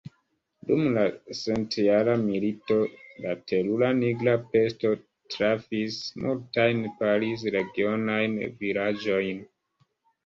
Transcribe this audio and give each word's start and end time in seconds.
Dum 0.69 0.85
la 0.93 1.01
centjara 1.39 2.15
milito, 2.21 2.77
la 3.27 3.35
terura 3.51 3.89
nigra 3.99 4.35
pesto 4.55 4.93
trafis 5.35 5.99
multajn 6.25 6.83
Pariz-regionajn 7.03 8.39
vilaĝojn. 8.65 9.49